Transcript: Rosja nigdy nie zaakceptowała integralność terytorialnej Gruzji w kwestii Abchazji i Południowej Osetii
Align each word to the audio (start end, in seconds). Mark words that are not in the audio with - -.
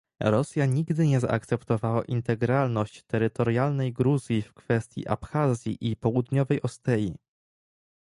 Rosja 0.23 0.65
nigdy 0.65 1.07
nie 1.07 1.19
zaakceptowała 1.19 2.03
integralność 2.05 3.03
terytorialnej 3.03 3.93
Gruzji 3.93 4.41
w 4.41 4.53
kwestii 4.53 5.07
Abchazji 5.07 5.91
i 5.91 5.95
Południowej 5.95 6.61
Osetii 6.61 7.15